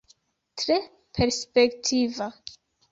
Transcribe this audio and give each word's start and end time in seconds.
Tre 0.61 0.77
perspektiva. 1.13 2.33